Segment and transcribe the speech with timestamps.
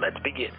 [0.00, 0.52] Let's begin.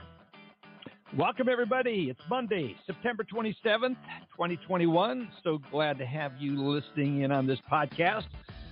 [1.17, 2.07] Welcome, everybody.
[2.09, 3.95] It's Monday, September 27th,
[4.35, 5.29] 2021.
[5.45, 8.25] So glad to have you listening in on this podcast.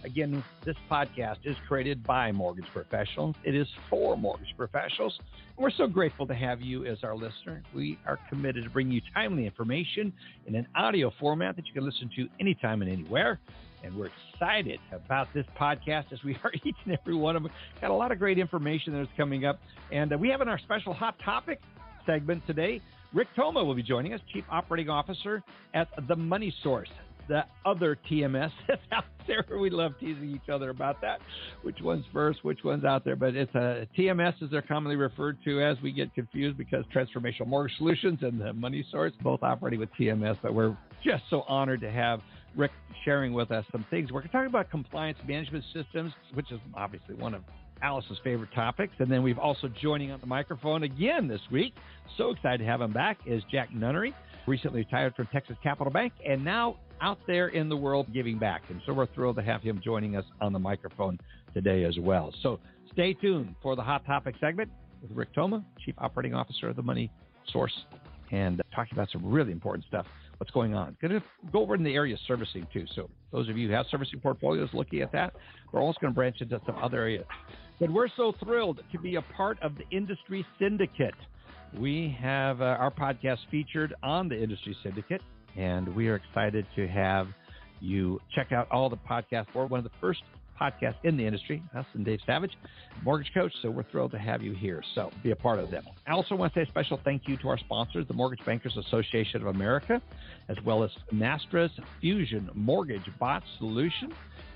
[0.04, 3.36] Again, this podcast is created by mortgage professionals.
[3.46, 5.18] It is for mortgage professionals.
[5.20, 7.64] And we're so grateful to have you as our listener.
[7.74, 10.12] We are committed to bring you timely information
[10.48, 13.40] in an audio format that you can listen to anytime and anywhere.
[13.84, 17.52] And we're excited about this podcast as we are each and every one of them.
[17.82, 19.60] Got a lot of great information that's coming up.
[19.92, 21.62] And uh, we have in our special hot topic
[22.06, 22.82] segment today,
[23.14, 25.42] Rick Toma will be joining us, Chief Operating Officer
[25.74, 26.90] at The Money Source
[27.28, 29.46] the other TMS that's out there.
[29.60, 31.20] We love teasing each other about that.
[31.62, 33.16] Which one's first, which one's out there.
[33.16, 37.48] But it's a TMS as they're commonly referred to as we get confused because Transformational
[37.48, 40.38] Mortgage Solutions and the Money Source both operating with TMS.
[40.42, 42.22] But we're just so honored to have
[42.56, 42.72] Rick
[43.06, 44.12] sharing with us some things.
[44.12, 47.44] We're talking about compliance management systems, which is obviously one of
[47.82, 48.94] Alice's favorite topics.
[49.00, 51.74] And then we've also joining on the microphone again this week.
[52.18, 54.14] So excited to have him back is Jack Nunnery,
[54.48, 58.64] recently retired from Texas Capital Bank and now out there in the world giving back.
[58.70, 61.20] And so we're thrilled to have him joining us on the microphone
[61.54, 62.34] today as well.
[62.42, 62.60] So
[62.92, 66.82] stay tuned for the Hot Topic segment with Rick Toma, Chief Operating Officer of the
[66.82, 67.12] Money
[67.52, 67.74] Source,
[68.32, 70.06] and talking about some really important stuff.
[70.38, 70.96] What's going on?
[71.02, 72.86] Going to go over in the area of servicing too.
[72.96, 75.34] So those of you who have servicing portfolios looking at that,
[75.72, 77.26] we're also going to branch into some other areas.
[77.80, 81.16] But we're so thrilled to be a part of the industry syndicate.
[81.78, 85.22] We have uh, our podcast featured on the industry syndicate
[85.58, 87.28] and we are excited to have
[87.82, 90.22] you check out all the podcasts for one of the first
[90.60, 92.52] podcasts in the industry, us and Dave Savage,
[93.04, 93.54] mortgage coach.
[93.62, 94.84] So we're thrilled to have you here.
[94.96, 95.84] So be a part of them.
[96.08, 98.78] I also want to say a special thank you to our sponsors, the Mortgage Bankers
[98.78, 100.02] Association of America,
[100.50, 104.14] as well as Finastra's Fusion Mortgage Bot Solution,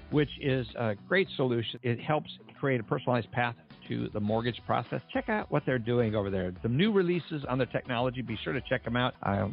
[0.09, 1.79] which is a great solution.
[1.83, 2.29] It helps
[2.59, 3.55] create a personalized path
[3.87, 5.01] to the mortgage process.
[5.11, 6.53] Check out what they're doing over there.
[6.61, 8.21] The new releases on their technology.
[8.21, 9.15] Be sure to check them out.
[9.23, 9.49] I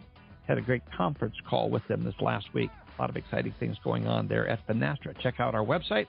[0.47, 2.70] had a great conference call with them this last week.
[2.98, 5.19] A lot of exciting things going on there at Finastra.
[5.22, 6.06] Check out our website,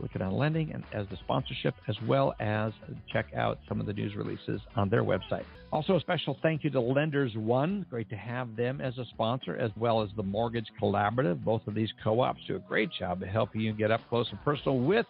[0.00, 2.72] Lykken on Lending, and as the sponsorship, as well as
[3.12, 5.44] check out some of the news releases on their website.
[5.72, 7.84] Also, a special thank you to Lenders One.
[7.90, 11.42] Great to have them as a sponsor, as well as the Mortgage Collaborative.
[11.44, 14.42] Both of these co-ops do a great job of helping you get up close and
[14.44, 15.06] personal with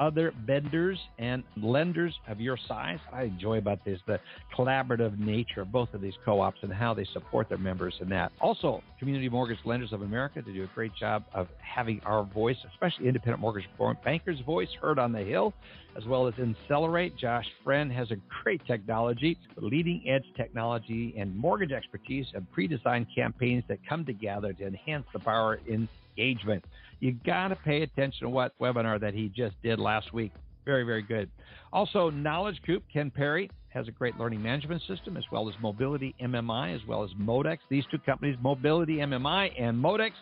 [0.00, 2.98] other vendors and lenders of your size.
[3.12, 4.20] I enjoy about this the
[4.56, 8.32] collaborative nature of both of these co-ops and how they support their members in that.
[8.40, 12.56] Also, Community Mortgage Lenders of America to do a great job of having our voice,
[12.72, 13.68] especially independent mortgage
[14.04, 15.52] bankers' voice, heard on the Hill,
[15.96, 17.16] as well as Insellerate.
[17.16, 23.64] Josh Friend has a great technology, leading edge technology and mortgage expertise and pre-designed campaigns
[23.68, 25.20] that come together to enhance the
[25.68, 26.64] in engagement.
[27.04, 30.32] You got to pay attention to what webinar that he just did last week.
[30.64, 31.30] Very, very good.
[31.70, 36.14] Also, Knowledge Coop, Ken Perry has a great learning management system as well as Mobility
[36.22, 37.58] MMI as well as Modex.
[37.68, 40.12] These two companies, Mobility MMI and Modex,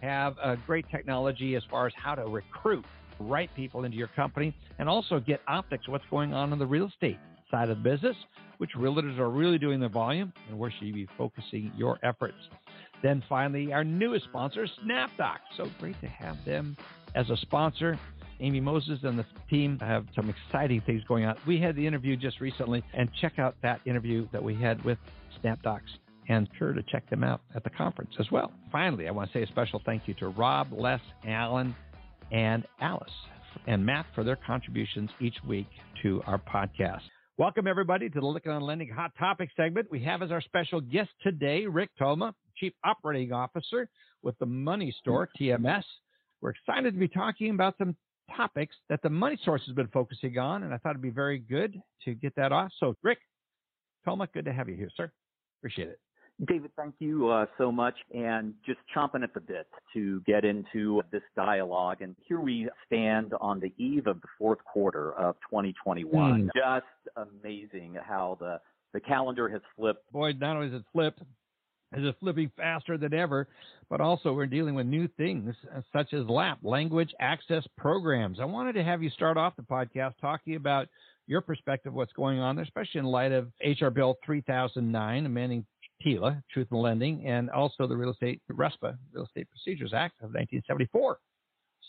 [0.00, 2.84] have a great technology as far as how to recruit
[3.18, 6.86] right people into your company and also get optics what's going on in the real
[6.86, 7.18] estate
[7.50, 8.16] side of the business,
[8.58, 12.36] which realtors are really doing the volume and where should you be focusing your efforts.
[13.02, 15.38] Then finally, our newest sponsor, SnapDoc.
[15.56, 16.76] So great to have them
[17.14, 17.98] as a sponsor.
[18.40, 21.36] Amy Moses and the team have some exciting things going on.
[21.46, 24.98] We had the interview just recently, and check out that interview that we had with
[25.42, 25.80] SnapDocs
[26.28, 28.52] and sure to check them out at the conference as well.
[28.70, 31.74] Finally, I want to say a special thank you to Rob, Les, Alan,
[32.30, 33.10] and Alice
[33.66, 35.68] and Matt for their contributions each week
[36.02, 37.00] to our podcast.
[37.38, 39.90] Welcome, everybody, to the Lykken on Lending Hot Topic segment.
[39.90, 43.88] We have as our special guest today Rick Toma, Chief Operating Officer
[44.22, 45.84] with the Money Store, TMS.
[46.40, 47.96] We're excited to be talking about some
[48.36, 51.38] topics that the Money Source has been focusing on, and I thought it'd be very
[51.38, 52.70] good to get that off.
[52.78, 53.18] So, Rick,
[54.04, 55.10] Toma, good to have you here, sir.
[55.60, 56.00] Appreciate it.
[56.46, 61.02] David, thank you uh, so much, and just chomping at the bit to get into
[61.10, 62.00] this dialogue.
[62.00, 66.42] And here we stand on the eve of the fourth quarter of 2021.
[66.42, 66.48] Mm.
[66.54, 68.60] Just amazing how the
[68.94, 70.10] the calendar has flipped.
[70.12, 71.20] Boy, not only has it flipped,
[71.96, 73.48] is flipping faster than ever,
[73.88, 78.38] but also we're dealing with new things uh, such as LAP, language access programs.
[78.40, 80.88] I wanted to have you start off the podcast talking about
[81.26, 85.64] your perspective, what's going on there, especially in light of HR Bill 3009, amending
[86.04, 90.30] TILA, Truth in Lending, and also the Real Estate RESPA, Real Estate Procedures Act of
[90.30, 91.18] 1974.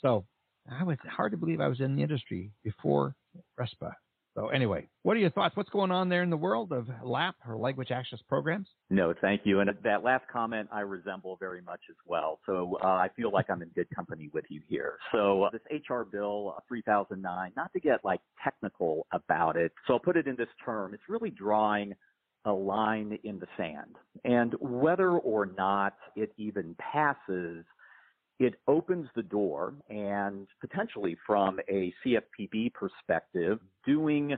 [0.02, 0.26] So
[0.70, 3.16] I was hard to believe I was in the industry before
[3.60, 3.94] RESPA.
[4.36, 5.56] So anyway, what are your thoughts?
[5.56, 8.68] What's going on there in the world of LAP or language access programs?
[8.90, 9.60] No, thank you.
[9.60, 12.40] And that last comment I resemble very much as well.
[12.46, 14.98] So uh, I feel like I'm in good company with you here.
[15.12, 19.72] So uh, this HR bill uh, 3009, not to get like technical about it.
[19.88, 20.94] So I'll put it in this term.
[20.94, 21.96] It's really drawing
[22.46, 23.96] a line in the sand.
[24.24, 27.66] And whether or not it even passes
[28.40, 34.36] it opens the door and potentially from a CFPB perspective, doing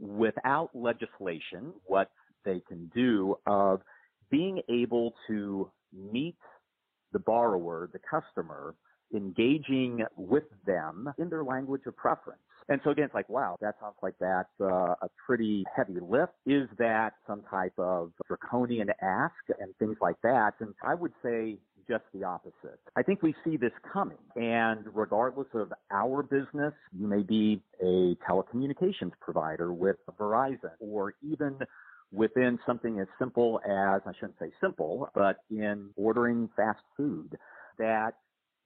[0.00, 2.10] without legislation what
[2.44, 3.82] they can do of
[4.30, 6.36] being able to meet
[7.12, 8.74] the borrower, the customer,
[9.14, 12.40] engaging with them in their language of preference.
[12.68, 16.32] And so again, it's like, wow, that sounds like that's uh, a pretty heavy lift.
[16.46, 20.54] Is that some type of draconian ask and things like that?
[20.60, 21.58] And I would say
[21.92, 22.80] just the opposite.
[22.96, 24.16] I think we see this coming.
[24.34, 31.58] And regardless of our business, you may be a telecommunications provider with Verizon or even
[32.10, 37.36] within something as simple as, I shouldn't say simple, but in ordering fast food,
[37.78, 38.12] that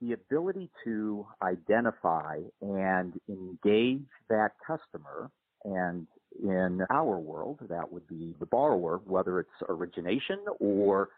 [0.00, 5.31] the ability to identify and engage that customer
[5.64, 6.06] and
[6.43, 11.08] in our world, that would be the borrower, whether it's origination or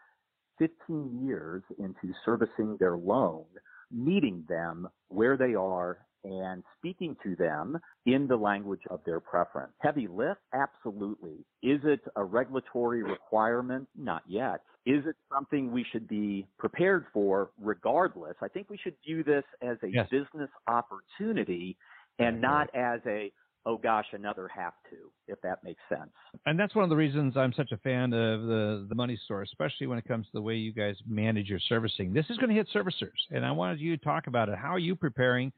[0.59, 3.45] 15 years into servicing their loan,
[3.91, 9.71] meeting them where they are and speaking to them in the language of their preference.
[9.79, 10.41] Heavy lift?
[10.53, 11.45] Absolutely.
[11.63, 13.87] Is it a regulatory requirement?
[13.97, 14.61] Not yet.
[14.85, 18.35] Is it something we should be prepared for regardless?
[18.41, 20.07] I think we should view this as a yes.
[20.09, 21.77] business opportunity
[22.17, 23.31] and not as a,
[23.65, 26.11] oh gosh, another have to, if that makes sense.
[26.45, 29.49] And that's one of the reasons I'm such a fan of the, the money source,
[29.51, 32.13] especially when it comes to the way you guys manage your servicing.
[32.13, 34.57] This is going to hit servicers, and I wanted you to talk about it.
[34.57, 35.51] How are you preparing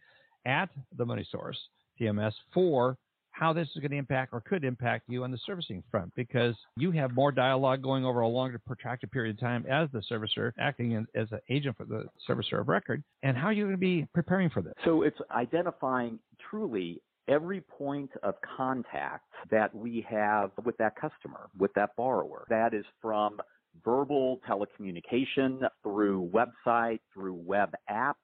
[0.45, 1.57] at the money source,
[1.99, 2.97] TMS, for
[3.31, 6.53] how this is going to impact or could impact you on the servicing front because
[6.77, 10.51] you have more dialogue going over a longer protracted period of time as the servicer
[10.59, 13.73] acting in, as an agent for the servicer of record and how are you going
[13.73, 16.19] to be preparing for this so it's identifying
[16.49, 17.01] truly
[17.31, 22.45] every point of contact that we have with that customer, with that borrower.
[22.49, 23.39] That is from
[23.85, 28.17] verbal telecommunication through website, through web app,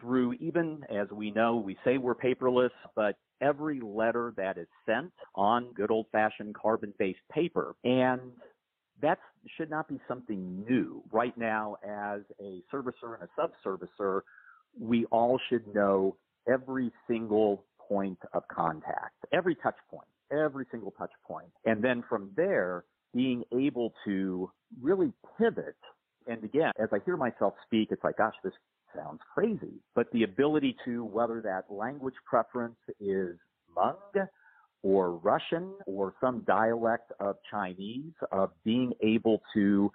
[0.00, 5.12] through even, as we know, we say we're paperless, but every letter that is sent
[5.34, 7.76] on good old fashioned carbon based paper.
[7.84, 8.20] And
[9.02, 9.18] that
[9.56, 11.02] should not be something new.
[11.12, 14.22] Right now, as a servicer and a sub servicer,
[14.78, 16.16] we all should know
[16.48, 21.50] every single point of contact, every touch point, every single touch point.
[21.64, 22.84] And then from there,
[23.14, 24.50] being able to
[24.80, 25.76] really pivot.
[26.26, 28.52] And again, as I hear myself speak, it's like, gosh, this
[28.94, 29.80] sounds crazy.
[29.94, 33.36] But the ability to, whether that language preference is
[33.76, 34.28] Hmong
[34.82, 39.90] or Russian or some dialect of Chinese, of being able to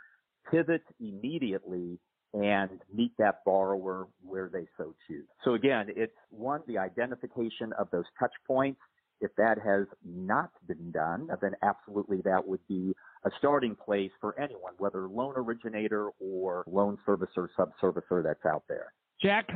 [0.50, 2.00] pivot immediately
[2.33, 5.28] and meet that borrower where they so choose.
[5.44, 8.80] So again, it's one, the identification of those touch points.
[9.19, 14.40] If that has not been done, then absolutely that would be a starting place for
[14.40, 18.94] anyone, whether loan originator or loan servicer, sub-servicer that's out there.
[19.21, 19.49] Jack,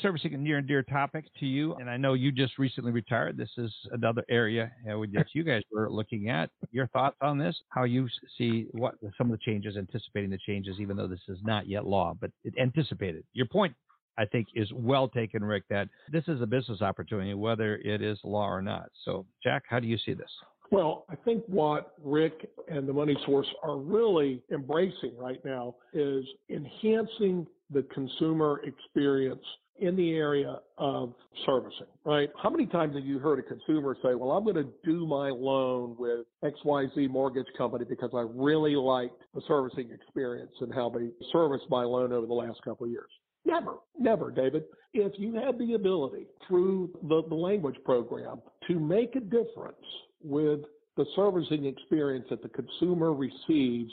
[0.00, 3.36] servicing a near and dear topic to you, and I know you just recently retired.
[3.36, 6.50] This is another area that you guys were looking at.
[6.72, 7.56] Your thoughts on this?
[7.68, 11.38] How you see what some of the changes, anticipating the changes, even though this is
[11.44, 13.22] not yet law, but it anticipated.
[13.32, 13.74] Your point,
[14.18, 15.64] I think, is well taken, Rick.
[15.70, 18.90] That this is a business opportunity, whether it is law or not.
[19.04, 20.30] So, Jack, how do you see this?
[20.72, 26.24] Well, I think what Rick and the Money Source are really embracing right now is
[26.48, 29.44] enhancing the consumer experience
[29.78, 31.14] in the area of
[31.46, 32.30] servicing, right?
[32.40, 35.30] How many times have you heard a consumer say, well, I'm going to do my
[35.30, 41.08] loan with XYZ mortgage company because I really liked the servicing experience and how they
[41.32, 43.10] serviced my loan over the last couple of years?
[43.44, 44.64] Never, never, David.
[44.94, 49.76] If you had the ability through the, the language program to make a difference
[50.22, 50.60] with
[50.96, 53.90] the servicing experience that the consumer receives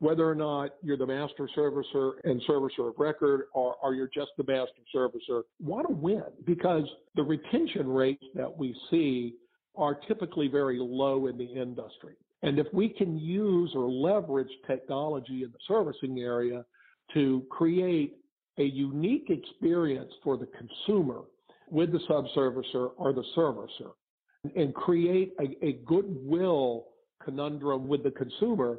[0.00, 4.30] whether or not you're the master servicer and servicer of record or, or you're just
[4.36, 6.84] the master servicer, want to win because
[7.16, 9.34] the retention rates that we see
[9.76, 12.14] are typically very low in the industry.
[12.42, 16.64] And if we can use or leverage technology in the servicing area
[17.14, 18.18] to create
[18.58, 21.22] a unique experience for the consumer
[21.70, 23.92] with the subservicer or the servicer,
[24.56, 26.86] and create a, a goodwill
[27.24, 28.78] conundrum with the consumer,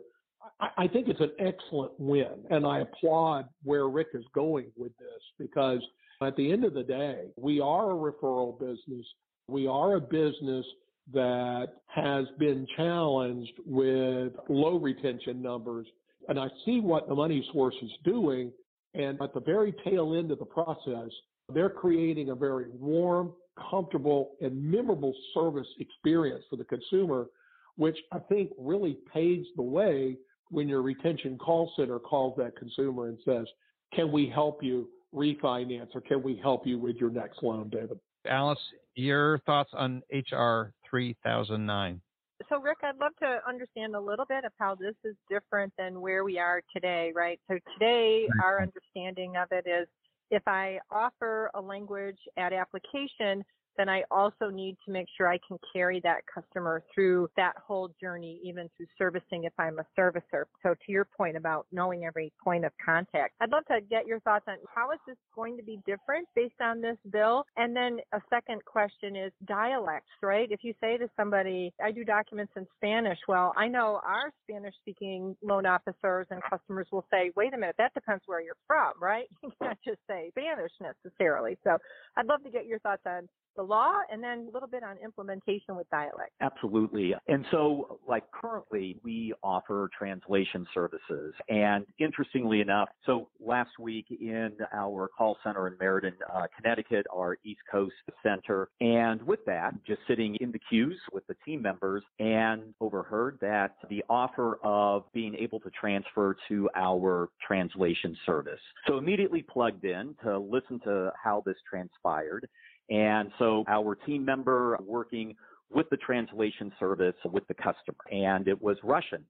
[0.77, 2.45] I, think it's an excellent win.
[2.49, 5.81] And I applaud where Rick is going with this because
[6.21, 9.05] at the end of the day, we are a referral business.
[9.47, 10.65] We are a business
[11.13, 15.87] that has been challenged with low retention numbers.
[16.27, 18.51] And I see what the money source is doing.
[18.93, 21.09] And at the very tail end of the process,
[21.53, 23.33] they're creating a very warm,
[23.69, 27.27] comfortable, and memorable service experience for the consumer,
[27.75, 30.17] which I think really paves the way
[30.51, 33.45] when your retention call center calls that consumer and says,
[33.93, 37.99] Can we help you refinance or can we help you with your next loan, David?
[38.27, 38.59] Alice,
[38.95, 42.01] your thoughts on HR 3009?
[42.47, 45.99] So, Rick, I'd love to understand a little bit of how this is different than
[45.99, 47.39] where we are today, right?
[47.49, 49.87] So, today, our understanding of it is
[50.31, 53.43] if I offer a language at application,
[53.79, 57.89] then I also need to make sure I can carry that customer through that whole
[57.99, 60.43] journey, even through servicing if I'm a servicer.
[60.61, 64.19] So to your point about knowing every point of contact, I'd love to get your
[64.19, 67.45] thoughts on how is this going to be different based on this bill?
[67.55, 70.51] And then a second question is dialects, right?
[70.51, 74.73] If you say to somebody, I do documents in Spanish, well, I know our Spanish
[74.81, 78.93] speaking loan officers and customers will say, wait a minute, that depends where you're from,
[79.01, 79.27] right?
[79.49, 81.57] You can't just say Spanish necessarily.
[81.63, 81.77] So
[82.15, 83.27] I'd love to get your thoughts on
[83.59, 86.31] the law and then a little bit on implementation with dialect.
[86.39, 87.13] Absolutely.
[87.27, 91.33] And so, like currently, we offer translation services.
[91.49, 97.37] And interestingly enough, so last week in our call center in Meriden, uh, Connecticut, our
[97.43, 102.03] East Coast center, and with that, just sitting in the queues with the team members
[102.19, 108.61] and overheard that the offer of being able to transfer to our translation service.
[108.87, 112.47] So immediately plugged in to listen to how this transpired.
[112.89, 115.35] And so our team member working
[115.71, 119.23] with the translation service with the customer, and it was Russian.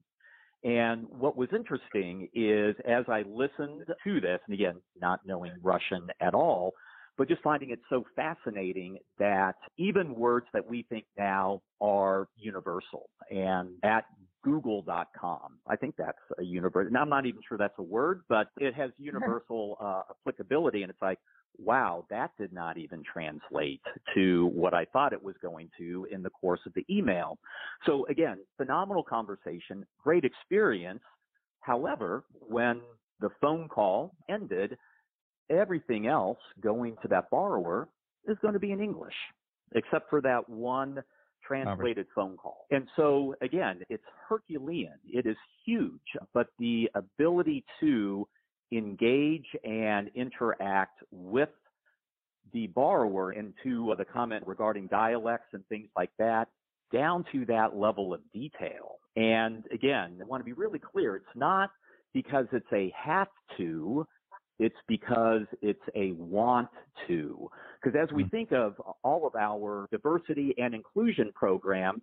[0.62, 6.08] And what was interesting is as I listened to this, and again, not knowing Russian
[6.20, 6.74] at all,
[7.16, 13.10] but just finding it so fascinating that even words that we think now are universal
[13.30, 14.04] and at
[14.42, 18.48] google.com, I think that's a universal, and I'm not even sure that's a word, but
[18.58, 20.82] it has universal uh, applicability.
[20.82, 21.18] And it's like,
[21.58, 23.82] wow, that did not even translate
[24.14, 27.38] to what I thought it was going to in the course of the email.
[27.86, 31.02] So again, phenomenal conversation, great experience.
[31.60, 32.80] However, when
[33.20, 34.76] the phone call ended,
[35.50, 37.88] everything else going to that borrower
[38.26, 39.14] is going to be in English,
[39.74, 41.02] except for that one
[41.46, 42.66] translated phone call.
[42.70, 44.98] And so again, it's Herculean.
[45.06, 46.00] It is huge,
[46.32, 48.26] but the ability to
[48.72, 51.48] engage and interact with
[52.52, 56.48] the borrower into the comment regarding dialects and things like that
[56.92, 58.98] down to that level of detail.
[59.16, 61.16] And again, I want to be really clear.
[61.16, 61.70] It's not
[62.12, 64.06] because it's a have to.
[64.58, 66.68] It's because it's a want
[67.06, 67.48] to.
[67.82, 68.30] Because as we mm-hmm.
[68.30, 72.02] think of all of our diversity and inclusion programs,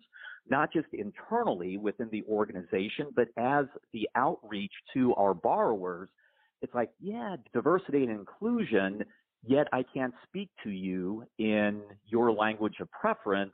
[0.50, 6.10] not just internally within the organization, but as the outreach to our borrowers,
[6.62, 9.04] it's like, yeah, diversity and inclusion,
[9.46, 13.54] yet I can't speak to you in your language of preference.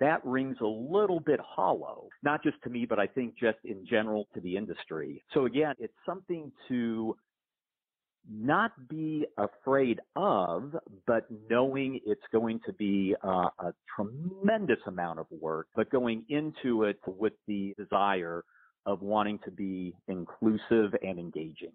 [0.00, 3.86] That rings a little bit hollow, not just to me, but I think just in
[3.86, 5.22] general to the industry.
[5.34, 7.14] So again, it's something to
[8.30, 10.74] not be afraid of,
[11.06, 16.84] but knowing it's going to be uh, a tremendous amount of work, but going into
[16.84, 18.44] it with the desire
[18.86, 21.72] of wanting to be inclusive and engaging.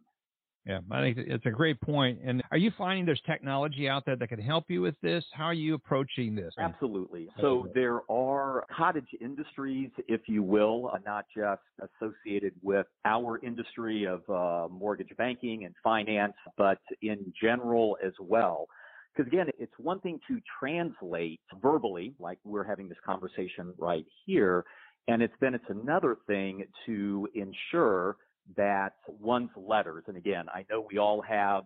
[0.67, 2.19] Yeah, I think it's a great point.
[2.23, 5.23] And are you finding there's technology out there that can help you with this?
[5.31, 6.53] How are you approaching this?
[6.59, 7.29] Absolutely.
[7.39, 14.05] So there are cottage industries, if you will, uh, not just associated with our industry
[14.05, 18.67] of uh, mortgage banking and finance, but in general as well.
[19.15, 24.65] Because again, it's one thing to translate verbally, like we're having this conversation right here,
[25.07, 28.17] and it's then it's another thing to ensure
[28.55, 31.63] that one's letters, and again, I know we all have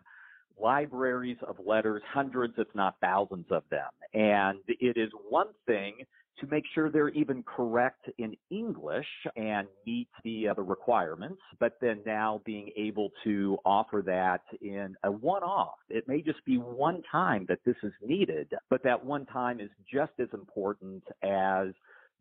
[0.59, 3.89] libraries of letters, hundreds, if not thousands of them.
[4.13, 6.05] And it is one thing
[6.39, 11.73] to make sure they're even correct in English and meet the uh, the requirements, but
[11.81, 15.75] then now being able to offer that in a one-off.
[15.89, 19.69] It may just be one time that this is needed, but that one time is
[19.91, 21.67] just as important as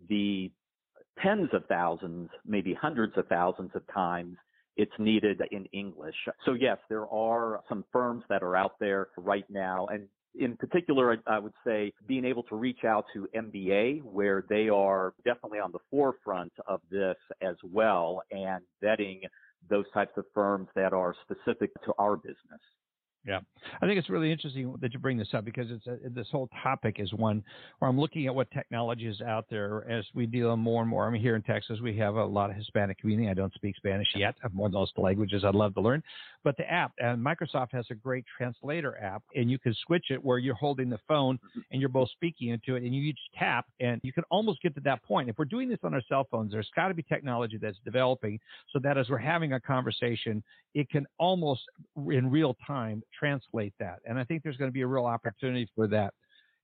[0.09, 0.51] the
[1.23, 4.37] tens of thousands, maybe hundreds of thousands of times
[4.81, 6.15] it's needed in English.
[6.47, 10.09] So yes, there are some firms that are out there right now, and
[10.39, 15.13] in particular, I would say being able to reach out to MBA, where they are
[15.25, 19.21] definitely on the forefront of this as well, and vetting
[19.69, 22.63] those types of firms that are specific to our business.
[23.27, 23.41] Yeah,
[23.83, 26.49] I think it's really interesting that you bring this up because it's a, this whole
[26.63, 27.45] topic is one
[27.79, 31.07] where I'm looking at what technology is out there as we deal more and more.
[31.07, 33.29] I mean, here in Texas, we have a lot of Hispanic community.
[33.29, 34.37] I don't speak Spanish yet.
[34.41, 36.03] I have more of those languages I'd love to learn.
[36.45, 40.25] But the app, and Microsoft has a great translator app, and you can switch it
[40.25, 41.61] where you're holding the phone mm-hmm.
[41.71, 44.75] and you're both speaking into it, and you each tap, and you can almost get
[44.77, 45.29] to that point.
[45.29, 48.41] If we're doing this on our cell phones, there's got to be technology that's developing
[48.73, 50.43] so that as we're having a conversation,
[50.75, 51.61] it can almost
[52.11, 54.01] in real time translate that.
[54.05, 56.15] And I think there's going to be a real opportunity for that.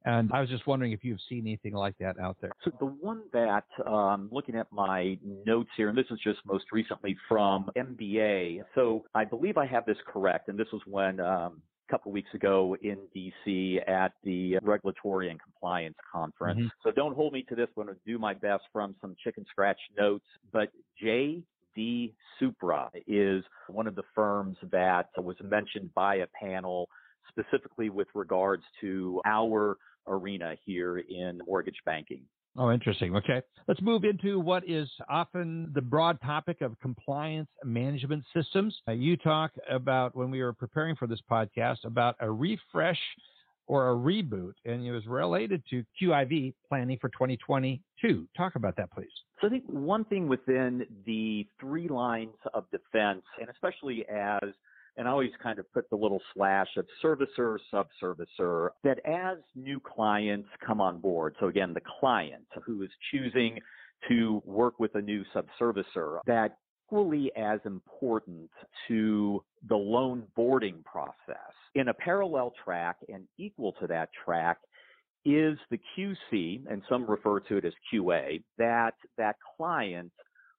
[0.04, 2.52] And I was just wondering if you've seen anything like that out there.
[2.64, 6.66] So the one that um, looking at my notes here, and this is just most
[6.70, 8.62] recently from MBA.
[8.76, 12.32] So I believe I have this correct, and this was when um, a couple weeks
[12.34, 16.60] ago in DC at the Regulatory and Compliance Conference.
[16.60, 16.88] Mm-hmm.
[16.88, 17.88] So don't hold me to this one.
[17.88, 20.24] I'll do my best from some chicken scratch notes.
[20.52, 20.70] But
[21.02, 21.42] J
[21.76, 26.88] D Supra is one of the firms that was mentioned by a panel
[27.28, 29.76] specifically with regards to our
[30.08, 32.22] arena here in mortgage banking.
[32.58, 33.14] Oh, interesting.
[33.14, 33.42] Okay.
[33.68, 38.74] Let's move into what is often the broad topic of compliance management systems.
[38.88, 42.98] You talk about when we were preparing for this podcast about a refresh
[43.66, 48.28] or a reboot, and it was related to QIV planning for 2022.
[48.36, 49.08] Talk about that, please.
[49.40, 54.52] So I think one thing within the three lines of defense, and especially as
[54.96, 59.78] and I always kind of put the little slash of servicer, subservicer, that as new
[59.78, 63.58] clients come on board, so again, the client who is choosing
[64.08, 66.56] to work with a new subservicer, that
[66.86, 68.50] equally as important
[68.88, 71.52] to the loan boarding process.
[71.74, 74.58] In a parallel track and equal to that track
[75.24, 80.12] is the QC, and some refer to it as QA, that that client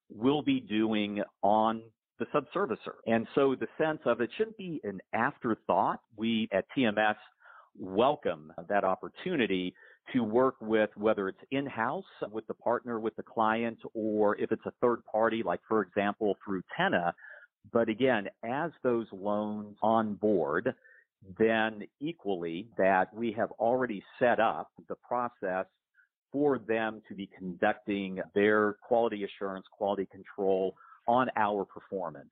[0.09, 1.81] will be doing on
[2.19, 2.95] the subservicer.
[3.05, 5.99] And so the sense of it shouldn't be an afterthought.
[6.17, 7.15] We at TMS
[7.79, 9.73] welcome that opportunity
[10.13, 14.65] to work with whether it's in-house with the partner with the client or if it's
[14.65, 17.13] a third party like for example through Tenna.
[17.71, 20.73] But again as those loans on board
[21.37, 25.65] then equally that we have already set up the process
[26.31, 30.75] for them to be conducting their quality assurance quality control
[31.07, 32.31] on our performance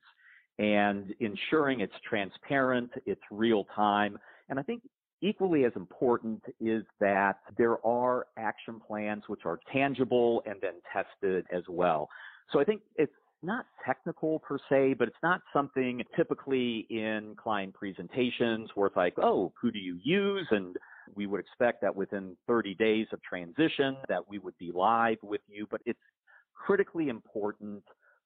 [0.58, 4.18] and ensuring it's transparent it's real time.
[4.48, 4.82] And i think
[5.22, 11.46] Equally as important is that there are action plans which are tangible and then tested
[11.52, 12.08] as well.
[12.52, 17.74] So I think it's not technical per se, but it's not something typically in client
[17.74, 20.46] presentations where it's like, oh, who do you use?
[20.50, 20.76] And
[21.14, 25.42] we would expect that within 30 days of transition that we would be live with
[25.48, 25.98] you, but it's
[26.54, 27.82] critically important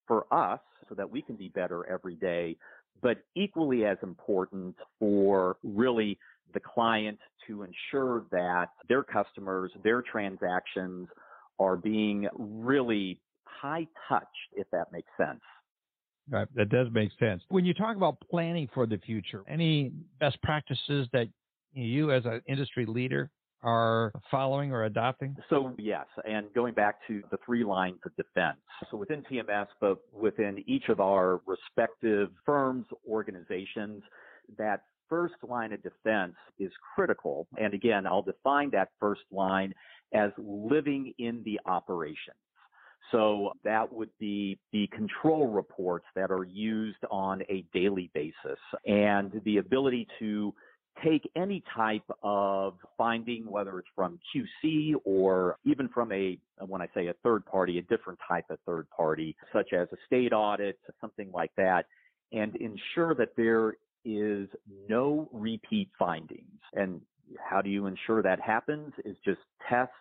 [0.07, 2.57] for us so that we can be better every day,
[3.03, 6.19] but equally as important for really
[6.53, 11.09] the client to ensure that their customers, their transactions
[11.59, 15.41] are being really high touched, if that makes sense.
[16.29, 17.43] Right, that does make sense.
[17.49, 21.29] When you talk about planning for the future, any best practices that
[21.73, 23.31] you as an industry leader
[23.63, 25.37] are following or adopting?
[25.51, 28.59] So, yes, and going back to the three lines of defense.
[28.91, 34.03] So, within TMS, but within each of our respective firms, organizations,
[34.57, 37.47] that first line of defense is critical.
[37.59, 39.75] And again, I'll define that first line
[40.15, 42.37] as living in the operations.
[43.13, 49.41] So that would be the control reports that are used on a daily basis and
[49.45, 50.55] the ability to
[51.05, 56.89] take any type of finding, whether it's from QC or even from a, when I
[56.95, 60.79] say a third party, a different type of third party, such as a state audit,
[61.01, 61.87] something like that,
[62.33, 64.49] and ensure that there is
[64.89, 66.61] no repeat findings.
[66.75, 67.01] And
[67.39, 69.93] how do you ensure that happens is just test,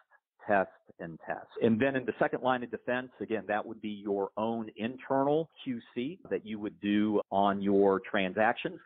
[0.48, 1.48] test, and test.
[1.62, 5.50] And then in the second line of defense, again, that would be your own internal
[5.66, 8.80] QC that you would do on your transactions.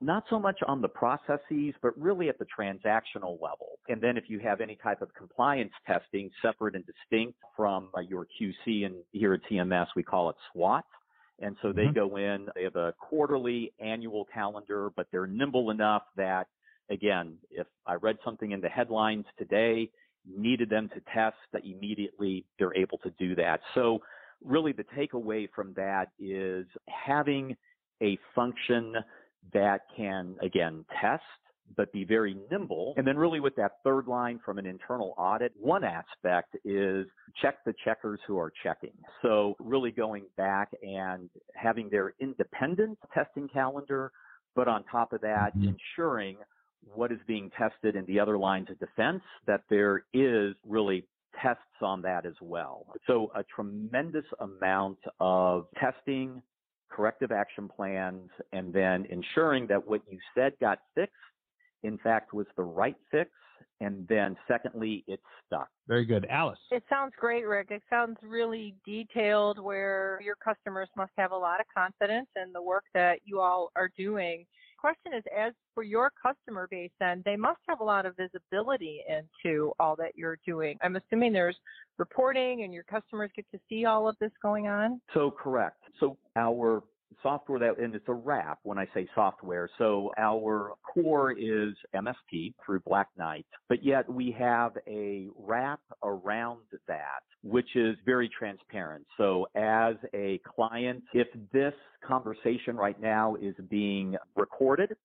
[0.00, 3.78] Not so much on the processes, but really at the transactional level.
[3.88, 8.00] And then if you have any type of compliance testing separate and distinct from uh,
[8.00, 10.84] your QC, and here at TMS we call it SWAT,
[11.42, 11.94] and so they mm-hmm.
[11.94, 16.46] go in, they have a quarterly, annual calendar, but they're nimble enough that,
[16.90, 19.90] again, if I read something in the headlines today,
[20.26, 23.60] needed them to test, that immediately they're able to do that.
[23.74, 24.00] So
[24.44, 27.56] really the takeaway from that is having
[28.02, 28.94] a function
[29.52, 31.22] that can, again, test,
[31.76, 32.94] but be very nimble.
[32.96, 37.06] And then really with that third line from an internal audit, one aspect is
[37.40, 38.92] check the checkers who are checking.
[39.22, 44.12] So really going back and having their independent testing calendar,
[44.54, 45.68] but on top of that, mm-hmm.
[45.68, 46.36] ensuring
[46.94, 51.06] what is being tested in the other lines of defense, that there is really
[51.40, 52.86] tests on that as well.
[53.06, 56.42] So a tremendous amount of testing,
[56.90, 61.14] corrective action plans, and then ensuring that what you said got fixed,
[61.82, 63.30] in fact, was the right fix.
[63.80, 65.68] And then secondly, it stuck.
[65.88, 66.24] Very good.
[66.30, 66.58] Alice.
[66.70, 67.68] It sounds great, Rick.
[67.70, 72.62] It sounds really detailed where your customers must have a lot of confidence in the
[72.62, 74.46] work that you all are doing
[74.82, 79.00] question is as for your customer base then they must have a lot of visibility
[79.08, 81.56] into all that you're doing i'm assuming there's
[81.98, 86.16] reporting and your customers get to see all of this going on so correct so
[86.34, 86.82] our
[87.22, 89.68] software that, and it's a wrap when I say software.
[89.78, 96.60] So our core is MSP through Black Knight, but yet we have a wrap around
[96.88, 99.06] that, which is very transparent.
[99.16, 101.74] So as a client, if this
[102.06, 104.96] conversation right now is being recorded,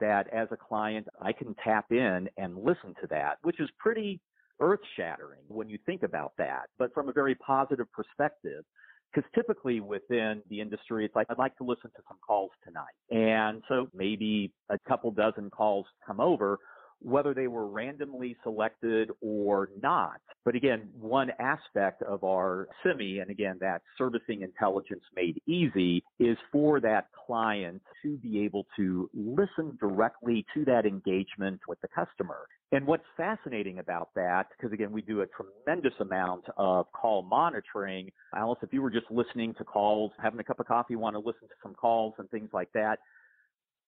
[0.00, 4.20] that as a client, I can tap in and listen to that, which is pretty
[4.60, 8.64] earth shattering when you think about that, but from a very positive perspective.
[9.14, 12.94] Because typically within the industry, it's like, I'd like to listen to some calls tonight.
[13.10, 16.58] And so maybe a couple dozen calls come over,
[17.04, 20.20] whether they were randomly selected or not.
[20.44, 26.36] But again, one aspect of our SIMI, and again, that servicing intelligence made easy, is
[26.50, 32.46] for that client to be able to listen directly to that engagement with the customer.
[32.72, 38.10] And what's fascinating about that, because again, we do a tremendous amount of call monitoring.
[38.34, 41.20] Alice, if you were just listening to calls, having a cup of coffee, want to
[41.20, 42.98] listen to some calls and things like that,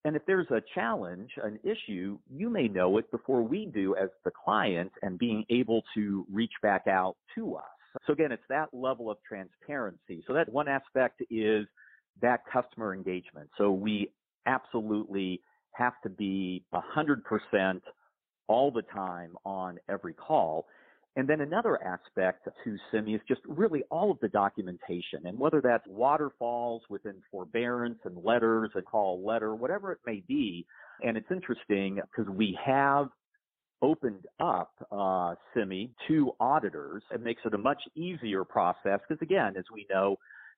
[0.05, 4.09] and if there's a challenge, an issue, you may know it before we do as
[4.25, 7.65] the client and being able to reach back out to us.
[8.07, 10.23] So again, it's that level of transparency.
[10.27, 11.67] So that one aspect is
[12.23, 13.49] that customer engagement.
[13.59, 14.13] So we
[14.47, 15.41] absolutely
[15.73, 17.81] have to be 100%
[18.49, 20.67] all the time on every call.
[21.17, 25.63] And then another aspect to SIMI is just really all of the documentation and whether
[25.63, 30.67] that's waterfalls within forbearance and letters, a call letter, whatever it may be.
[31.03, 33.09] And it's interesting because we have
[33.81, 37.03] opened up uh, SIMI to auditors.
[37.11, 40.17] It makes it a much easier process because again, as we know,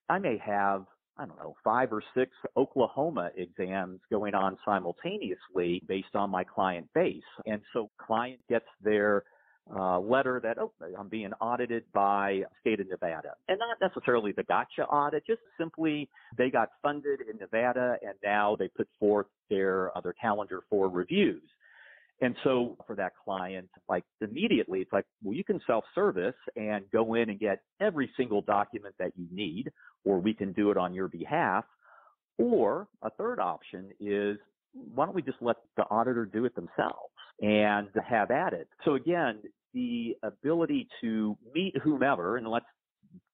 [0.09, 0.87] I may have
[1.21, 6.89] I don't know, five or six Oklahoma exams going on simultaneously based on my client
[6.95, 7.25] base.
[7.45, 9.25] And so client gets their
[9.75, 13.35] uh, letter that, oh, I'm being audited by state of Nevada.
[13.49, 18.57] And not necessarily the gotcha audit, just simply they got funded in Nevada and now
[18.57, 21.43] they put forth their other calendar for reviews.
[22.21, 27.15] And so for that client, like immediately, it's like, well, you can self-service and go
[27.15, 29.71] in and get every single document that you need,
[30.05, 31.65] or we can do it on your behalf.
[32.39, 34.37] Or a third option is,
[34.95, 38.69] why don't we just let the auditor do it themselves and have at it?
[38.85, 39.39] So again,
[39.75, 42.67] the ability to meet whomever, and let's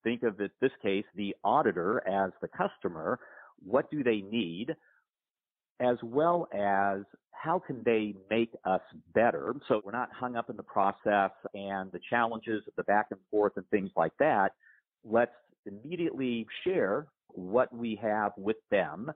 [0.03, 3.19] think of it, this case, the auditor as the customer,
[3.65, 4.75] what do they need?
[5.79, 8.81] As well as how can they make us
[9.13, 9.53] better?
[9.67, 13.19] So we're not hung up in the process and the challenges of the back and
[13.29, 14.53] forth and things like that.
[15.03, 19.11] Let's immediately share what we have with them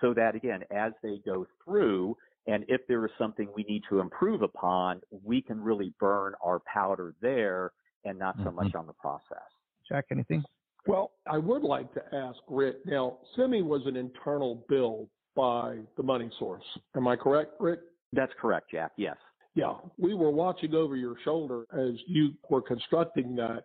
[0.00, 4.00] so that again, as they go through, and if there is something we need to
[4.00, 7.72] improve upon, we can really burn our powder there
[8.04, 8.56] and not so mm-hmm.
[8.64, 9.38] much on the process.
[9.88, 10.42] Jack, anything?
[10.86, 12.76] Well, I would like to ask Rick.
[12.84, 16.64] Now, SIMI was an internal bill by the money source.
[16.96, 17.80] Am I correct, Rick?
[18.12, 18.92] That's correct, Jack.
[18.96, 19.16] Yes.
[19.54, 19.74] Yeah.
[19.98, 23.64] We were watching over your shoulder as you were constructing that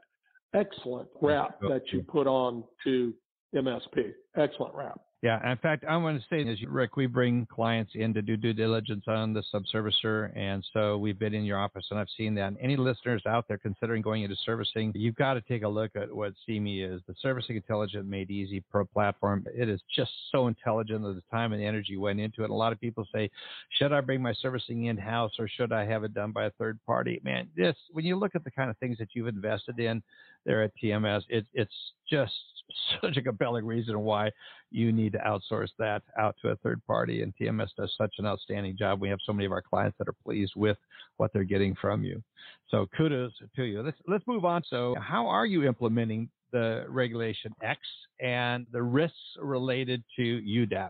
[0.53, 3.13] excellent wrap that you put on to
[3.53, 4.13] MSP.
[4.37, 4.99] Excellent wrap.
[5.21, 8.38] Yeah, in fact, I want to say, as Rick, we bring clients in to do
[8.38, 12.36] due diligence on the subservicer, and so we've been in your office, and I've seen
[12.36, 12.53] that.
[12.62, 16.10] Any listeners out there considering going into servicing, you've got to take a look at
[16.10, 19.45] what SIMI is, the Servicing Intelligent Made Easy Pro platform.
[19.53, 21.03] It is just so intelligent.
[21.03, 22.49] That the time and energy went into it.
[22.49, 23.29] A lot of people say,
[23.77, 26.51] should I bring my servicing in house or should I have it done by a
[26.51, 27.19] third party?
[27.25, 30.01] Man, this when you look at the kind of things that you've invested in
[30.45, 31.75] there at TMS, it, it's
[32.10, 32.32] just
[33.01, 34.32] such a compelling reason why
[34.71, 37.21] you need to outsource that out to a third party.
[37.23, 39.01] And TMS does such an outstanding job.
[39.01, 40.77] We have so many of our clients that are pleased with
[41.17, 42.21] what they're getting from you.
[42.69, 43.82] So kudos to you.
[43.82, 44.63] Let's let's move on.
[44.69, 47.79] So how are you implementing the regulation X
[48.19, 50.89] and the risks related to UDAP?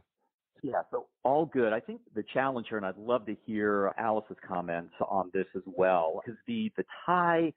[0.62, 1.72] Yeah, so all good.
[1.72, 5.62] I think the challenge here, and I'd love to hear Alice's comments on this as
[5.66, 7.54] well, is the the tie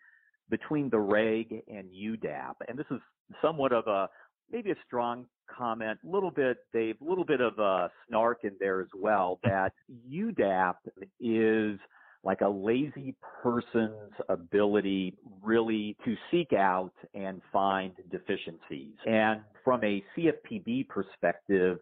[0.53, 3.01] between the reg and UDAP, and this is
[3.41, 4.07] somewhat of a
[4.53, 8.53] maybe a strong comment, a little bit, Dave, a little bit of a snark in
[8.61, 9.73] there as well, that
[10.11, 10.75] UDAP
[11.21, 11.81] is
[12.23, 18.95] like a lazy person's ability really to seek out and find deficiencies.
[19.07, 21.79] And from a CFPB perspective,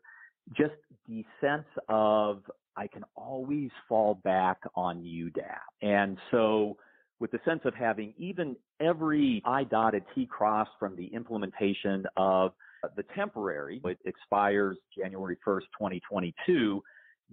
[0.56, 0.74] just
[1.09, 2.42] the sense of
[2.76, 5.59] I can always fall back on UDAP.
[5.83, 6.76] And so
[7.20, 12.52] with the sense of having even every I dotted, T crossed from the implementation of
[12.96, 16.83] the temporary, it expires January 1st, 2022,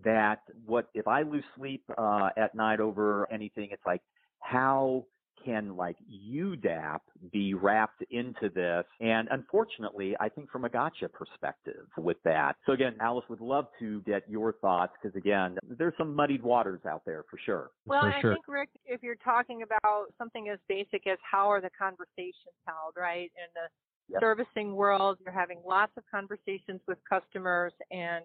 [0.03, 4.01] that what if I lose sleep uh, at night over anything, it's like
[4.41, 5.05] how
[5.47, 6.99] can like UDAP
[7.31, 8.83] be wrapped into this?
[8.99, 12.57] And unfortunately, I think from a gotcha perspective with that.
[12.65, 16.81] So again, Alice would love to get your thoughts because again, there's some muddied waters
[16.85, 17.71] out there for sure.
[17.85, 18.33] Well, For I sure.
[18.33, 22.95] think Rick, if you're talking about something as basic as how are the conversations held,
[22.97, 23.31] right?
[23.35, 23.69] In the
[24.09, 24.21] Yep.
[24.21, 28.23] servicing world, you're having lots of conversations with customers and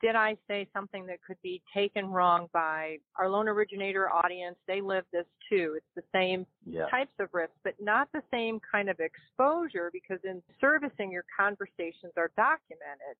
[0.00, 4.56] did I say something that could be taken wrong by our loan originator audience?
[4.66, 5.74] They live this too.
[5.76, 6.86] It's the same Yeah.
[6.88, 12.12] types of risks, but not the same kind of exposure because in servicing, your conversations
[12.16, 13.16] are documented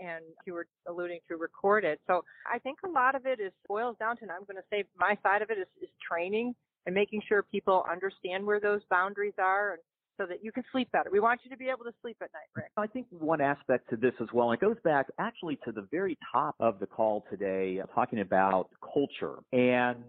[0.00, 1.98] and you were alluding to recorded.
[2.06, 4.68] So I think a lot of it is boils down to, and I'm going to
[4.70, 6.54] say my side of it is, is training
[6.86, 9.82] and making sure people understand where those boundaries are and
[10.18, 11.08] so that you can sleep better.
[11.10, 12.72] We want you to be able to sleep at night, Rick.
[12.76, 15.86] I think one aspect to this as well, and it goes back actually to the
[15.90, 19.36] very top of the call today, talking about culture.
[19.52, 20.04] And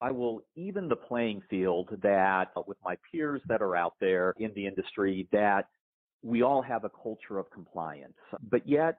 [0.00, 4.34] I will even the playing field that uh, with my peers that are out there
[4.38, 5.68] in the industry that
[6.22, 8.14] we all have a culture of compliance.
[8.50, 8.98] But yet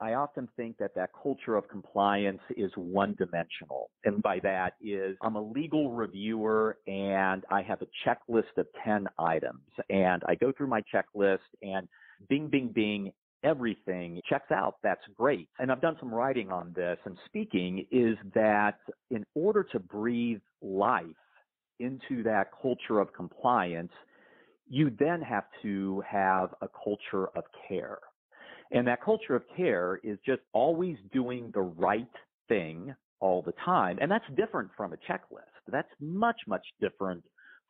[0.00, 3.90] I often think that that culture of compliance is one dimensional.
[4.04, 9.06] And by that is I'm a legal reviewer and I have a checklist of 10
[9.18, 11.88] items and I go through my checklist and
[12.28, 13.12] bing, bing, bing,
[13.44, 14.76] everything checks out.
[14.82, 15.48] That's great.
[15.58, 18.78] And I've done some writing on this and speaking is that
[19.10, 21.04] in order to breathe life
[21.78, 23.92] into that culture of compliance,
[24.68, 27.98] you then have to have a culture of care.
[28.74, 32.06] And that culture of care is just always doing the right
[32.48, 33.98] thing all the time.
[34.00, 35.62] And that's different from a checklist.
[35.68, 37.24] That's much, much different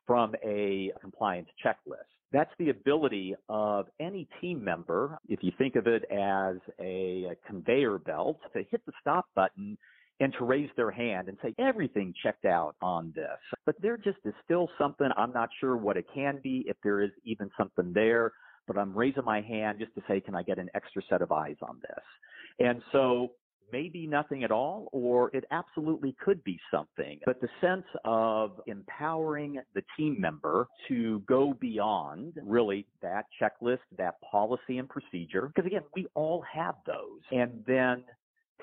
[0.07, 2.09] from a compliance checklist.
[2.31, 7.99] That's the ability of any team member, if you think of it as a, conveyor
[7.99, 9.77] belt, to hit the stop button
[10.19, 13.37] and to raise their hand and say, everything checked out on this.
[13.65, 17.01] But there just is still something, I'm not sure what it can be, if there
[17.01, 18.31] is even something there,
[18.67, 21.31] but I'm raising my hand just to say, can I get an extra set of
[21.31, 22.03] eyes on this?
[22.59, 23.31] And so
[23.71, 27.19] maybe nothing at all, or it absolutely could be something.
[27.25, 34.15] But the sense of empowering the team member to go beyond really that checklist, that
[34.21, 37.21] policy and procedure, because again, we all have those.
[37.31, 38.03] And then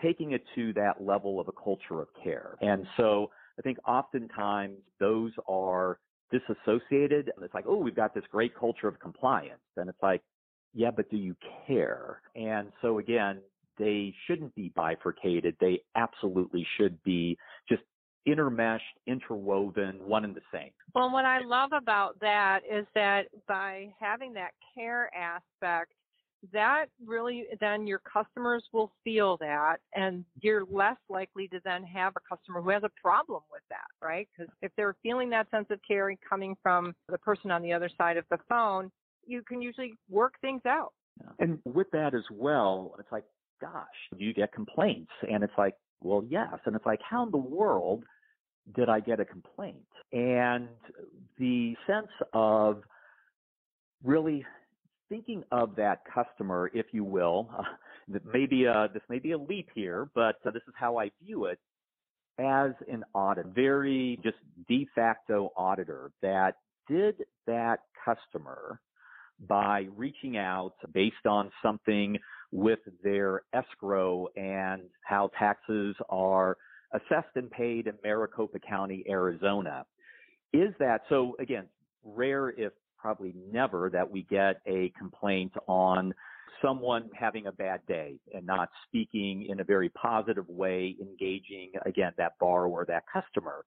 [0.00, 2.56] taking it to that level of a culture of care.
[2.60, 5.98] And so I think oftentimes those are
[6.32, 7.30] disassociated.
[7.36, 9.60] And it's like, oh, we've got this great culture of compliance.
[9.76, 10.22] And it's like,
[10.74, 12.22] yeah, but do you care?
[12.34, 13.40] And so again,
[13.78, 15.56] they shouldn't be bifurcated.
[15.60, 17.82] They absolutely should be just
[18.26, 20.70] intermeshed, interwoven, one and the same.
[20.94, 25.92] Well, what I love about that is that by having that care aspect,
[26.52, 32.14] that really then your customers will feel that and you're less likely to then have
[32.16, 34.28] a customer who has a problem with that, right?
[34.36, 37.88] Because if they're feeling that sense of care coming from the person on the other
[37.96, 38.90] side of the phone,
[39.24, 40.92] you can usually work things out.
[41.38, 43.24] And with that as well, it's like,
[43.60, 43.86] gosh,
[44.18, 45.12] do you get complaints?
[45.30, 46.54] And it's like, well, yes.
[46.66, 48.02] And it's like, how in the world
[48.74, 49.86] did I get a complaint?
[50.12, 50.68] And
[51.38, 52.82] the sense of
[54.02, 54.44] really
[55.12, 59.68] thinking of that customer, if you will, uh, maybe uh, this may be a leap
[59.74, 61.58] here, but uh, this is how I view it
[62.38, 66.54] as an audit, very just de facto auditor that
[66.88, 68.80] did that customer
[69.46, 72.16] by reaching out based on something
[72.50, 76.56] with their escrow and how taxes are
[76.94, 79.84] assessed and paid in Maricopa County, Arizona.
[80.54, 81.36] Is that so?
[81.38, 81.66] Again,
[82.02, 82.72] rare if
[83.02, 86.14] probably never that we get a complaint on
[86.62, 92.12] someone having a bad day and not speaking in a very positive way, engaging again
[92.16, 93.64] that borrower, that customer.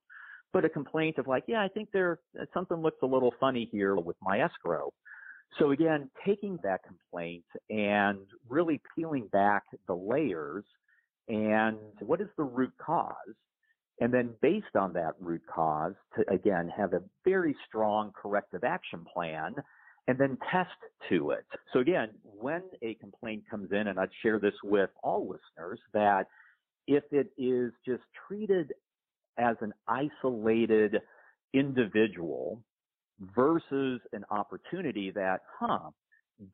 [0.54, 2.20] But a complaint of like, yeah, I think there
[2.54, 4.94] something looks a little funny here with my escrow.
[5.60, 10.64] So again, taking that complaint and really peeling back the layers
[11.28, 13.36] and what is the root cause?
[14.02, 19.06] And then based on that root cause to again have a very strong corrective action
[19.14, 19.56] plan
[20.08, 20.70] and then test
[21.10, 21.46] to it.
[21.74, 26.28] So again, when a complaint comes in, and I'd share this with all listeners, that
[26.88, 28.74] if it is just treated
[29.38, 31.02] as an isolated
[31.54, 32.62] individual
[33.36, 35.90] versus an opportunity that, huh,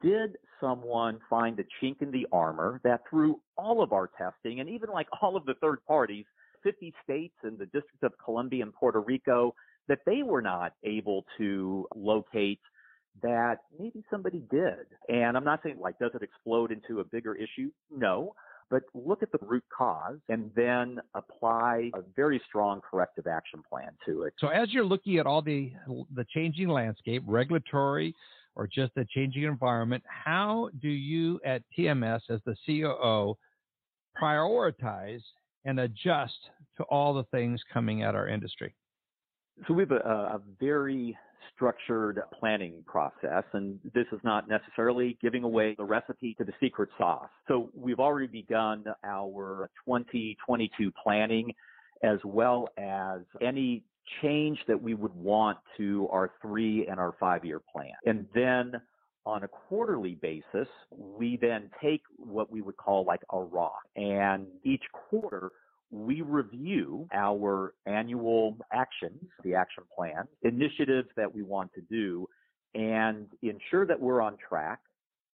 [0.01, 4.69] did someone find a chink in the armor that through all of our testing and
[4.69, 6.25] even like all of the third parties,
[6.63, 9.53] 50 states and the District of Columbia and Puerto Rico,
[9.87, 12.59] that they were not able to locate
[13.21, 14.85] that maybe somebody did.
[15.09, 17.71] And I'm not saying like, does it explode into a bigger issue?
[17.95, 18.33] No.
[18.69, 23.89] But look at the root cause and then apply a very strong corrective action plan
[24.05, 24.33] to it.
[24.39, 25.73] So as you're looking at all the
[26.15, 28.15] the changing landscape, regulatory
[28.55, 33.37] or just a changing environment, how do you at TMS as the COO
[34.21, 35.21] prioritize
[35.65, 38.73] and adjust to all the things coming at our industry?
[39.67, 41.15] So we have a, a, very
[41.53, 46.89] structured planning process, and this is not necessarily giving away the recipe to the secret
[46.97, 47.29] sauce.
[47.47, 51.53] So we've already begun our 2022 planning
[52.03, 53.83] as well as any
[54.21, 57.91] change that we would want to our three and our five year plan.
[58.05, 58.73] And then
[59.25, 64.47] on a quarterly basis, we then take what we would call like a rock And
[64.63, 65.51] each quarter,
[65.91, 72.27] we review our annual actions, the action plan, initiatives that we want to do,
[72.73, 74.79] and ensure that we're on track.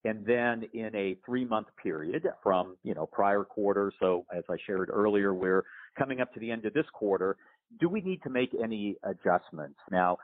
[0.04, 3.92] And then in a three month period from, you know, prior quarter.
[4.00, 5.64] So as I shared earlier, we're
[5.98, 7.36] coming up to the end of this quarter.
[7.80, 9.80] Do we need to make any adjustments?
[9.92, 10.18] Now,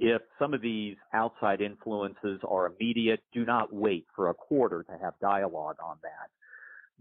[0.00, 4.92] if some of these outside influences are immediate, do not wait for a quarter to
[5.00, 6.30] have dialogue on that.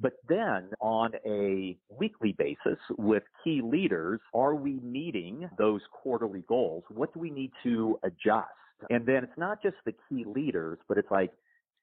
[0.01, 6.83] But then on a weekly basis with key leaders, are we meeting those quarterly goals?
[6.89, 8.47] What do we need to adjust?
[8.89, 11.31] And then it's not just the key leaders, but it's like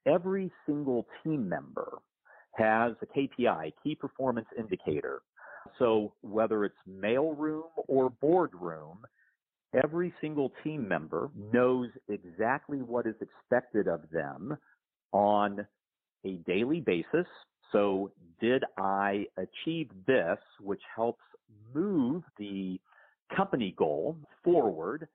[0.06, 1.98] every single team member
[2.52, 5.20] has a KPI, key performance indicator.
[5.78, 8.98] So whether it's mailroom or boardroom,
[9.74, 14.56] every single team member knows exactly what is expected of them
[15.12, 15.66] on
[16.24, 17.26] a daily basis
[17.72, 21.22] so did I achieve this, which helps
[21.74, 22.80] move the
[23.34, 25.08] company goal forward?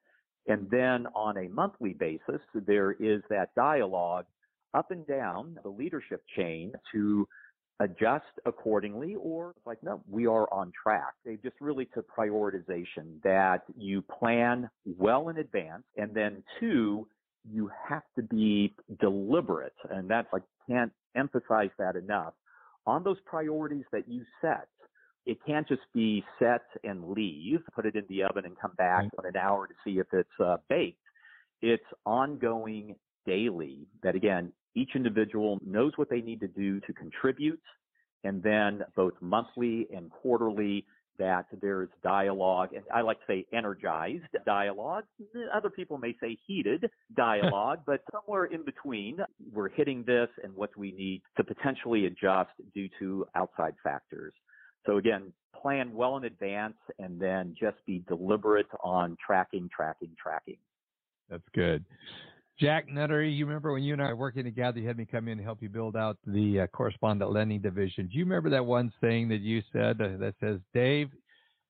[0.48, 4.26] And then on a monthly basis, there is that dialogue
[4.74, 7.28] up and down the leadership chain to
[7.82, 11.14] adjust accordingly or like, no, we are on track.
[11.26, 15.84] They just really took prioritization that you plan well in advance.
[15.98, 17.08] And then two,
[17.50, 19.74] you have to be deliberate.
[19.90, 20.40] And that's, I
[20.70, 22.34] can't emphasize that enough
[22.86, 24.68] on those priorities that you set.
[25.26, 29.04] It can't just be set and leave, put it in the oven and come back
[29.04, 30.98] in an hour to see if it's uh, baked.
[31.62, 37.62] It's ongoing daily that again, each individual knows what they need to do to contribute.
[38.24, 40.86] And then both monthly and quarterly,
[41.18, 45.04] that there's dialogue, and I like to say energized dialogue.
[45.54, 49.20] Other people may say heated dialogue, but somewhere in between,
[49.54, 54.34] we're hitting this and what we need to potentially adjust due to outside factors.
[54.86, 55.32] So again,
[55.62, 60.58] plan well in advance and then just be deliberate on tracking, tracking, tracking.
[61.30, 61.86] That's good.
[62.62, 65.28] Jack Nuttery, you remember when you and I were working together, you had me come
[65.28, 68.08] in and help you build out the uh, correspondent lending division.
[68.08, 71.10] Do you remember that one thing that you said uh, that says, Dave,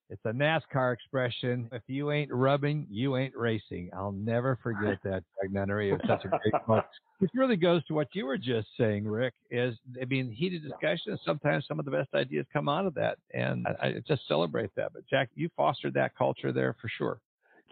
[0.10, 1.70] it's a NASCAR expression.
[1.72, 3.90] If you ain't rubbing, you ain't racing.
[3.96, 5.96] I'll never forget that, Jack Nuttery.
[5.96, 6.84] It's such a great quote.
[7.20, 11.18] Which really goes to what you were just saying, Rick, is, I mean, heated discussion,
[11.24, 13.18] sometimes some of the best ideas come out of that.
[13.34, 14.92] And I, I just celebrate that.
[14.92, 17.22] But Jack, you fostered that culture there for sure.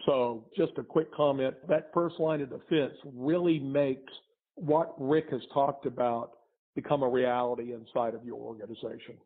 [0.06, 1.54] So just a quick comment.
[1.68, 4.12] That first line of defense really makes
[4.54, 6.32] what Rick has talked about
[6.74, 9.16] become a reality inside of your organization.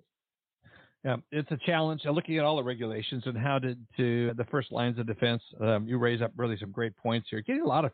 [1.05, 2.03] Yeah, it's a challenge.
[2.07, 5.87] Looking at all the regulations and how to, to the first lines of defense, um,
[5.87, 7.43] you raise up really some great points here.
[7.43, 7.93] Getting a lot of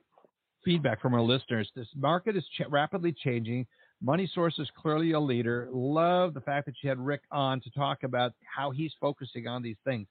[0.65, 1.69] feedback from our listeners.
[1.75, 3.67] This market is rapidly changing.
[4.01, 5.69] Money Source is clearly a leader.
[5.73, 9.63] Love the fact that you had Rick on to talk about how he's focusing on
[9.63, 10.07] these things.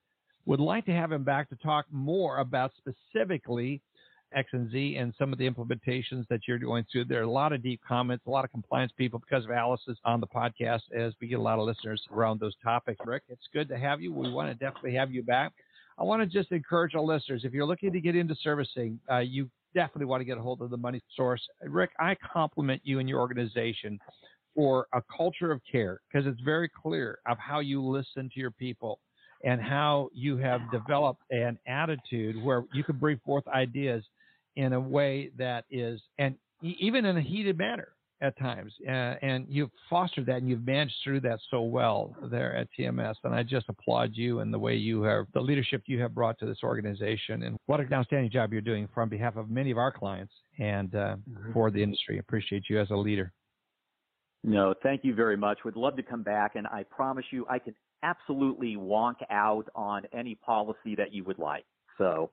[0.45, 3.81] Would like to have him back to talk more about specifically
[4.33, 7.05] X and Z and some of the implementations that you're going through.
[7.05, 9.97] There are a lot of deep comments, a lot of compliance people because of Alice's
[10.05, 12.99] on the podcast as we get a lot of listeners around those topics.
[13.05, 14.13] Rick, it's good to have you.
[14.13, 15.53] We want to definitely have you back.
[15.97, 19.17] I want to just encourage our listeners if you're looking to get into servicing, uh,
[19.17, 21.41] you definitely want to get a hold of the money source.
[21.63, 23.99] Rick, I compliment you and your organization
[24.55, 28.51] for a culture of care because it's very clear of how you listen to your
[28.51, 28.99] people
[29.43, 34.03] and how you have developed an attitude where you can bring forth ideas
[34.55, 37.89] in a way that is, and even in a heated manner
[38.21, 38.73] at times.
[38.85, 43.15] Uh, and you've fostered that and you've managed through that so well there at TMS.
[43.23, 46.37] And I just applaud you and the way you have, the leadership you have brought
[46.39, 47.43] to this organization.
[47.43, 50.93] And what an outstanding job you're doing on behalf of many of our clients and
[50.95, 51.53] uh, mm-hmm.
[51.53, 52.19] for the industry.
[52.19, 53.31] Appreciate you as a leader.
[54.43, 55.59] No, thank you very much.
[55.65, 60.03] Would love to come back, and I promise you, I can absolutely wonk out on
[60.13, 61.65] any policy that you would like.
[61.97, 62.29] So.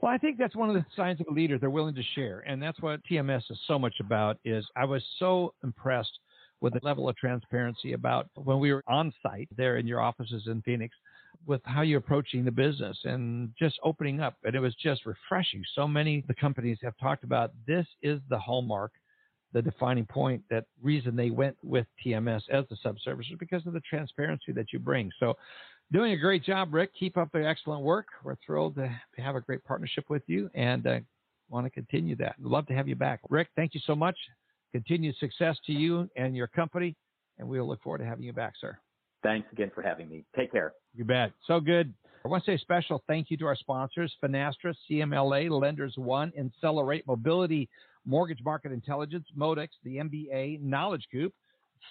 [0.00, 1.58] Well, I think that's one of the signs of a leader.
[1.58, 4.38] They're willing to share, and that's what TMS is so much about.
[4.44, 6.18] Is I was so impressed
[6.60, 10.44] with the level of transparency about when we were on site there in your offices
[10.46, 10.94] in Phoenix
[11.46, 14.36] with how you're approaching the business and just opening up.
[14.44, 15.62] And it was just refreshing.
[15.74, 18.92] So many the companies have talked about this is the hallmark
[19.52, 23.72] the defining point, that reason they went with TMS as the subservice is because of
[23.72, 25.10] the transparency that you bring.
[25.18, 25.34] So,
[25.92, 26.90] doing a great job, Rick.
[26.98, 28.06] Keep up the excellent work.
[28.24, 30.98] We're thrilled to have a great partnership with you and uh,
[31.48, 32.34] want to continue that.
[32.38, 33.20] We'd love to have you back.
[33.30, 34.16] Rick, thank you so much.
[34.72, 36.96] Continued success to you and your company,
[37.38, 38.76] and we'll look forward to having you back, sir.
[39.22, 40.24] Thanks again for having me.
[40.36, 40.74] Take care.
[40.94, 41.32] You bet.
[41.46, 41.92] So good.
[42.24, 46.32] I want to say a special thank you to our sponsors, Finastra, CMLA, Lenders One,
[46.36, 47.68] Insellerate Mobility
[48.06, 51.34] Mortgage Market Intelligence, Modex, the MBA Knowledge Group,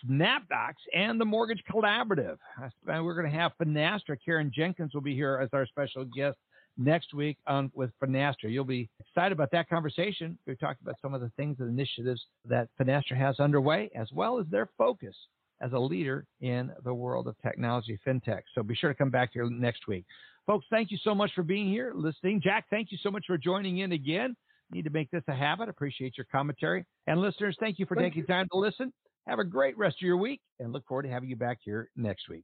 [0.09, 2.37] SnapDocs, and the Mortgage Collaborative.
[2.85, 4.17] We're going to have Finastra.
[4.23, 6.37] Karen Jenkins will be here as our special guest
[6.77, 8.51] next week on with Finastra.
[8.51, 10.37] You'll be excited about that conversation.
[10.47, 14.39] We talked about some of the things and initiatives that Finastra has underway, as well
[14.39, 15.15] as their focus
[15.61, 18.41] as a leader in the world of technology, fintech.
[18.53, 20.03] So be sure to come back here next week.
[20.45, 22.41] Folks, thank you so much for being here, listening.
[22.43, 24.35] Jack, thank you so much for joining in again.
[24.71, 25.69] Need to make this a habit.
[25.69, 26.85] Appreciate your commentary.
[27.07, 28.27] And listeners, thank you for thank taking you.
[28.27, 28.91] time to listen.
[29.27, 31.89] Have a great rest of your week and look forward to having you back here
[31.95, 32.43] next week.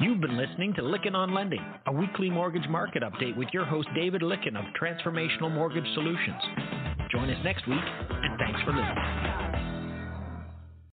[0.00, 3.88] You've been listening to Lykken on Lending, a weekly mortgage market update with your host,
[3.96, 6.42] David Lykken of Transformational Mortgage Solutions.
[7.10, 9.47] Join us next week, and thanks for listening.